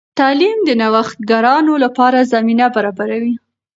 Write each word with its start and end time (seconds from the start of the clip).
تعلیم 0.19 0.57
د 0.67 0.69
نوښتګرانو 0.81 1.73
لپاره 1.83 2.27
زمینه 2.33 2.65
برابروي. 2.75 3.33